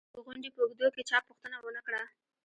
[0.15, 2.01] د غونډې په اوږدو کې چا پوښتنه و نه کړه